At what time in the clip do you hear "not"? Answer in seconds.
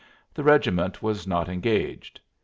1.27-1.47